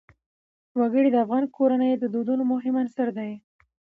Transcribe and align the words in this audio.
وګړي 0.79 1.09
د 1.11 1.17
افغان 1.25 1.43
کورنیو 1.55 1.99
د 2.01 2.05
دودونو 2.13 2.43
مهم 2.53 2.75
عنصر 2.81 3.07
دی. 3.17 3.31